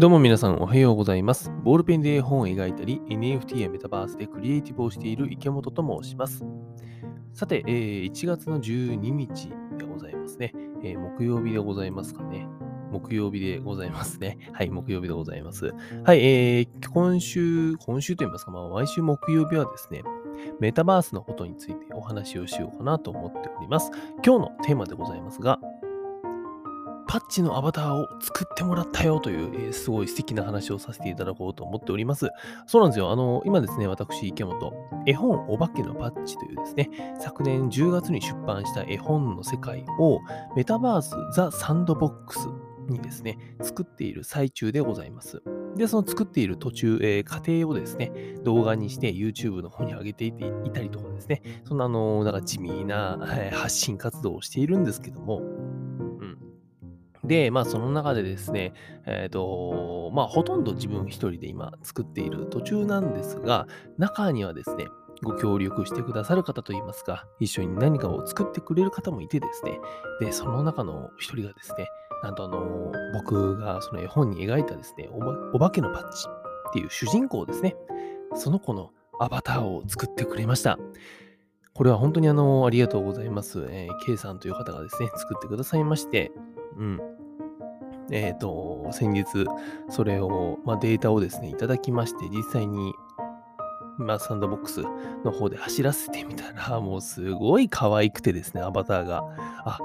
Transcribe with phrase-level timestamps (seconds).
[0.00, 1.52] どうも皆さんおはようございます。
[1.62, 6.42] ボールペンで絵本を描いたり、NFT やメタバースでクリエイティブをしている池本と申します。
[7.34, 12.48] さて、えー1月の12日でございますね、えー木曜日でございますかね。
[12.90, 14.38] 木曜日でございますね。
[14.54, 15.74] はい、木曜日でございます。
[16.02, 20.02] はい、えー今週、今週といいますか、まあ、毎週木曜日はですね、
[20.60, 23.90] メタバースのことについてお話をしようかなと思っております。
[24.24, 25.60] 今日のテーマでございますが、
[27.10, 32.28] パッチのアバターを作ってもらったよという、えーすごい素敵な話をさせていただこうと思っております。
[32.68, 33.10] そうなんですよ。
[33.10, 34.72] あの、今ですね、私、池本、
[35.06, 40.20] 絵本お化けのパッチというですね、昨年10月に出版した絵本の世界を
[40.54, 42.48] メタバースザ・サンドボックス
[42.88, 45.42] にですね、作っている最中でございます。
[45.74, 48.12] で、その作っている途中、えー過程をですね、
[48.44, 55.42] 動画にして YouTube の方に上げていていたりとかですね、そんなあの、なんか地味な、えー発信活動をしているんですけども、
[57.30, 58.74] で、まあその中でですね、
[59.06, 64.88] えっ、と、まあほとんど自分一人で今作っている途中なんですが、中にはですね、
[65.22, 69.78] ご協力してくださる方といいますか、一緒に何かを作ってくれる方もいてですね、
[70.18, 71.86] で、その中の一人がですね、
[72.24, 76.26] なんとあの、僕がその絵本に描いたですね、おばお化けのパッチ
[76.70, 77.76] っていう主人公ですね、
[78.34, 80.80] その子のアバターを作ってくれました。
[81.74, 83.68] これは本当にあの、ありがとうございます。
[83.70, 86.32] えー K さんという方がですね、作ってくださいまして、
[86.76, 87.19] うん。
[88.10, 89.24] えっ、と、先日、
[89.88, 92.92] それを、まあ、データをですね、いただきまして、実際に、
[93.98, 94.82] まあ、サンドボックス
[95.24, 99.22] の方で走らせてみたら、 もうすごい可愛くてですね、アバターが。
[99.64, 99.78] あ、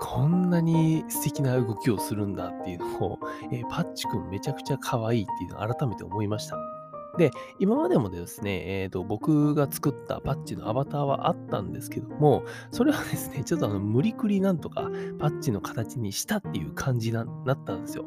[0.00, 3.18] こんなに素敵な動きをするんだっていうのを、
[3.52, 6.79] えーパッチくんめちゃくちゃ可愛いっていうのを改めて思いました。
[7.18, 18.04] で、今までもですね、えーと、僕が作ったパッチのアバターはあったんですけども、それはですね、 ちょっとあの無理くりなんとかパッチの形にしたっていう感じななったんですよ。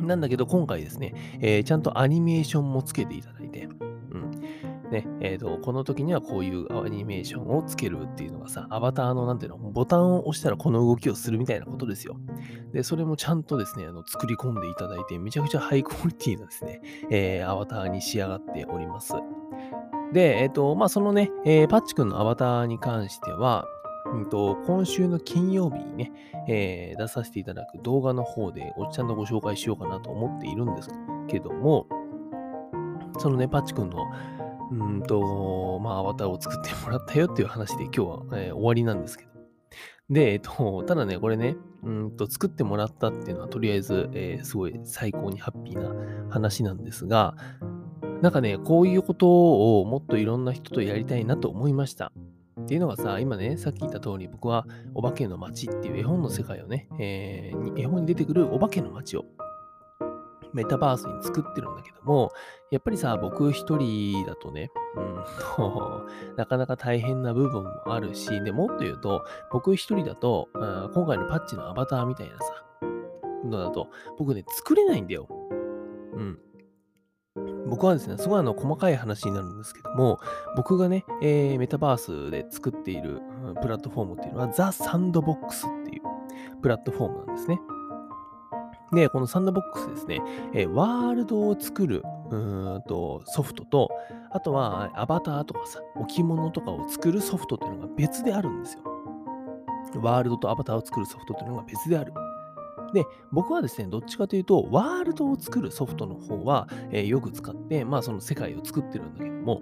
[0.00, 0.06] うん。
[0.06, 3.68] なんだけど、今回ですね、えーちゃんとアニメーションもつけていただいて、
[4.90, 12.16] ね、えっ、と、この時にはこういうアニメーションをつけるっていうのがさ、アバターの、なんていうの、ボタンを押したらこの動きをするみたいなことですよ。
[12.72, 16.80] で、それもちゃんとですね、あの作り込んでいただいて、めちゃくちゃハイクオリティなですね、
[17.10, 19.14] えーアバターに仕上がっております。
[20.12, 23.66] で、えっ、と、まあ、そのね、えーパッチ君のアバターに関しては、
[24.12, 26.12] うんと、今週の金曜日にね、
[26.46, 30.90] えー出させていただく動画の方でおちゃんとご紹介しようかなと思っているんです
[31.28, 31.86] けども、
[33.18, 34.04] そのね、パッチ君の、
[34.70, 39.30] うんと、まあ、アバターを作ってもらったよっていう話で今日は、えー終わりなんですけど。
[40.10, 47.34] で、えっと、ただね、これね、うんと、作ってもらったっていうのは、とりあえず、えーすごい最高にハッピーな話なんですが、
[48.20, 52.12] なんかね、こういうことをもっといろんな人とやりたいなと思いました。
[52.60, 59.24] っていうのがさ、今ね、さっき言った通り、僕はお化けの街っていう絵本の世界をね、えー絵本に出てくるお化けの街を
[60.54, 62.32] メタバースに作ってるんだけども、
[62.70, 65.24] やっぱりさ、僕一人だとね、うん
[65.56, 66.06] と、
[66.36, 72.44] なかなか大変な部分もあるし、でもっと言うと、僕一人だと、うん今回のパッチのアバターみたいなさ、
[73.44, 75.28] のだと、僕ね、作れないんだよ。
[76.14, 76.38] うん。
[77.66, 80.20] 僕はですね、すごいあの細かい話になるんですけども、
[80.56, 83.20] 僕がね、えーメタバースで作っている
[83.60, 87.58] プラットフォームっていうのは、ザ・サンドボックスっていうプラットフォームなんですね。
[88.92, 90.20] で、このサンドボックスですね、
[90.52, 93.90] えーワールドを作るうんとソフトと、
[94.30, 98.82] あとはアバターとかさ、置物とかを作るソフトっていうのが別であるんですよ。
[99.96, 102.12] ワールドとアバターを作るソフトというのが別である。
[102.92, 109.60] で、僕はですね、どっちかというと、ワールドを作るソフトの方は、えーよく使って、まあその世界を作ってるんだけども、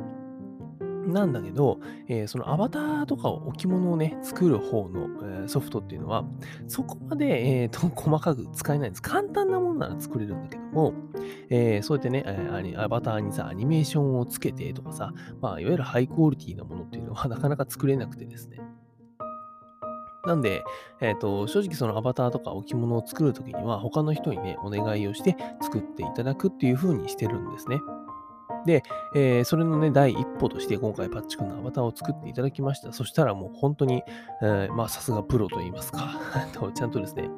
[1.06, 6.24] なんだけど、えーそのアバターとかを置物をね、作る方の、えーソフトっていうのは、
[6.68, 9.02] そこまで、えーと細かく使えないんです。
[9.02, 10.94] 簡単なものなら作れるんだけども、
[11.50, 18.60] えーそうやってね、えーアバターにさ、アニメーションをつけてとかさ、まあ、いわゆるハイクオリティなものっていうのはなかなか作れなくてですね。
[20.24, 20.62] なんで、
[21.00, 27.80] えっ、と、正直そのアバターとか置物を作るときには、他の人にね、お願いをして作っていただくっていう風にしてるんですね。
[28.66, 28.82] で、
[29.14, 32.92] えーそれのね、第一歩として今回パッチ君のアバターを作っていただきました。
[32.92, 34.03] そしたらもう本当に、
[34.42, 36.20] えーまあさすがプロと言いますか、
[36.74, 37.30] ちゃんとですね、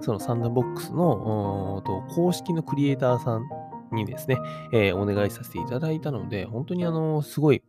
[0.00, 3.44] そのサンダーボックスのと公式のクリエイターさん
[3.92, 4.38] にですね、
[4.72, 7.62] えーお願いさせていただいたので、本当にあの、すごい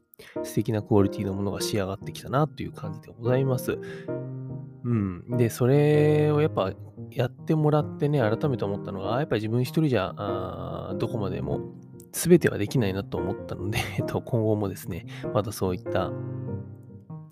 [0.44, 3.80] 素敵なクオリティのものが仕上がってきたなという感じでございます。
[4.84, 5.38] うん。
[5.38, 6.72] で、それをやっぱ
[7.12, 11.62] やってもらってね、改めて思ったのが、やっぱり自分一人じゃ、あどこまでも
[12.14, 16.12] 全てはできないなと思ったので、 えっと、今後もですね、またそういった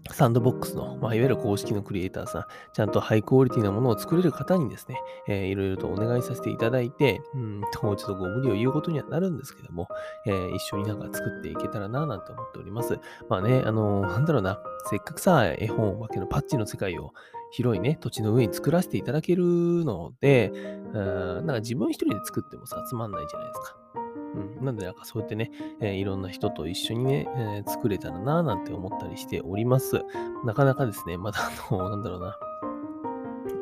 [0.10, 9.88] サンドボックスの、まあ、いわゆる公式のクリエイターさん、ちゃんとハイクオリティなものを作れる方にですね、えー、いろいろとお願いさせていただいて、うんと、ちょっとご無理を言うことにはなるんですけども、
[10.26, 13.00] えー、一緒になんか作っていけたらな、なんて思っております。
[13.30, 17.14] まあね、あのー、なんだろうな、せっかくさ、絵本お化けのパッチの世界を
[17.52, 20.52] 広いね、土地の上に作らせていただけるので、
[20.94, 24.01] うんなんか自分一人で作ってもさ、つまんないじゃないですか。
[24.34, 25.52] うん、なんで、なんかそうやってね、
[25.82, 30.02] えー、いろんな人と一緒にね、えー、作れたらなぁなんて思ったりしております。
[30.46, 32.38] なかなかですね、まだあの、 なんだろうな、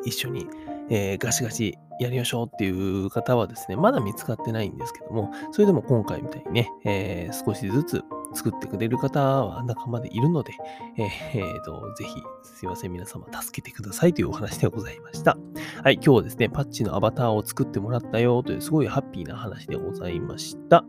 [0.04, 0.46] 一緒に、
[0.88, 10.52] えー、ガシガシやりましょうっていう方はですね、まだ見つかってないんですけども、それでも今回みたいにね、えー、少しずつ作ってくれる方は仲間でいるので、
[10.96, 11.08] えー、
[11.40, 15.36] えー、と、ぜひ、すいません、皆様助けてくださいというお話でございました。
[15.82, 20.84] はい、今日はですね、パッチのアバターを作ってもらったよというすごいハッピーな話でございました。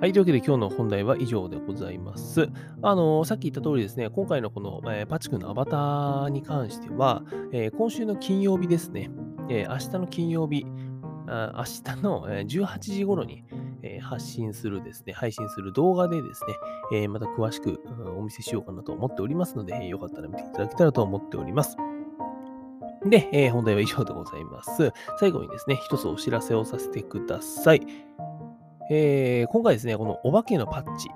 [0.00, 0.12] はい。
[0.12, 2.48] というわけで今日の本題は以上でございます。
[2.82, 9.10] あの、さっき言った通りですね、今回のこの、えー、パチ君のアバターに関しては、えー、今週の金曜日ですね、
[9.48, 10.64] えー、明日の金曜日、
[11.26, 13.44] あ明日の18時頃に、
[13.82, 16.54] えー、発信するですね、配信する動画でですね、
[17.00, 21.76] えー、また詳しく、うん、お見せしようかなと思っておりますので、えー、よかったら見ていただけたらと思っております。
[23.06, 24.92] で、えー、本題は以上でございます。
[25.18, 27.86] 最後にですね、一つお知らせをさせてください。
[28.90, 31.08] えー、今回ですね、このお化けのパッチ、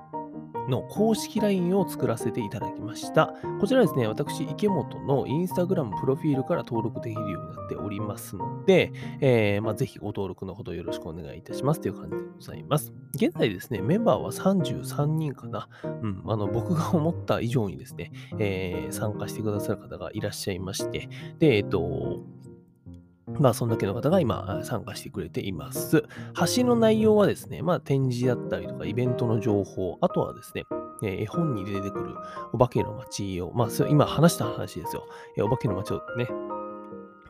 [0.69, 3.33] の公式 LINE を作らせていただきました。
[3.59, 8.91] こちらですね、私、池本のインスタグラムプロフィールから登録できるようになっておりますので、
[9.21, 12.93] えー、まあ、ぜひご登録のほどよろしくお願いいたしますという感じでございます。
[13.15, 15.69] 現在ですね、メンバーは33人かな。
[15.83, 21.09] うん、あの僕が思った以上にですね、えー、参加してくださる方がいらっしゃいまして、
[21.39, 22.23] で、えっ、と、
[23.39, 26.03] まあ、そんだけの方が今参加してくれています。
[26.55, 30.65] 橋の内容はですね、まあ、展示だったりとか、イベントの情報、あとはですね、
[31.03, 32.15] え絵本に出てくる
[32.53, 35.07] お化けの街を、まあ、今話した話ですよ。
[35.37, 36.27] えお化けの街をね、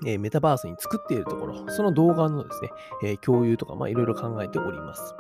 [0.06, 2.70] えメタバースに作っているところ、その動画のですね、
[3.04, 5.16] え共有とか、まあ、いろいろ考えております。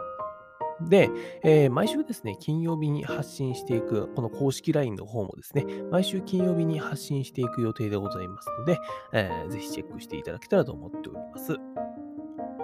[0.81, 1.09] で、
[1.43, 8.79] えー、毎週ですね、金曜日に発信していく、この公式 LINE の方もですね、毎週金曜日に発信していく予定でございますので、
[9.13, 11.57] えー、ぜひチェックしていただけたらと思っております。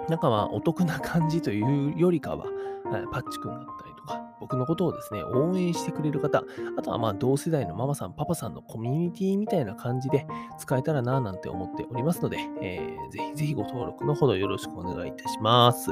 [0.08, 2.46] なんかまあ、お得な感じというよりかは、
[3.10, 6.44] パッチ君だったりとか、僕のことをですね、応援してくれる方、
[6.76, 10.26] あとはまあ同世代のママさん、パパさんのコミュニティみたいな感じで
[10.58, 15.90] 使えたらなぁなんて思っておりますので、えー、ぜひぜひご登録のほどよろしくお願いいたします。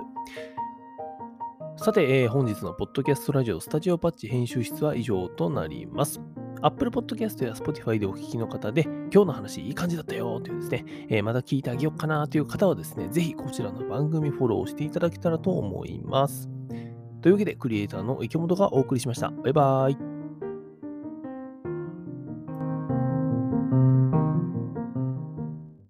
[1.82, 6.20] さて、えー、本日のポッドキャストラジオスタジオパッチ編集室は以上となります。
[6.60, 16.50] Apple Podcast や Spotify でお聞きの方で、今日の話いい感じだったよというですね、えー、また聞いてあげようかなという方はですね、ぜひこちらの番組フォローしていただけたらと思います。
[17.22, 19.30] というわけで、クリエイターの池本がお送りしました。
[19.30, 20.09] バイバーイ。